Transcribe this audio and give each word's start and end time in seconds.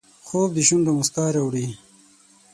خوب 0.27 0.49
د 0.53 0.57
شونډو 0.67 0.91
مسکا 0.99 1.25
راوړي 1.35 1.67